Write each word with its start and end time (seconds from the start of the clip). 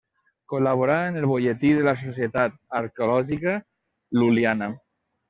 Col·laborà 0.51 0.93
en 1.09 1.19
el 1.19 1.27
Bolletí 1.31 1.73
de 1.79 1.83
la 1.87 1.93
Societat 2.01 2.57
Arqueològica 2.79 3.55
Lul·liana. 4.21 4.71